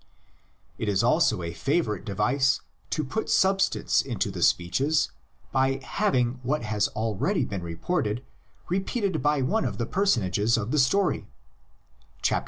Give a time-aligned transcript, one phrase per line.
[0.79, 5.11] It is also a favorite device to put substance into the speeches
[5.51, 8.25] by having what has already been reported
[8.67, 11.27] repeated by one of the personages of the story
[12.23, 12.39] (xliii.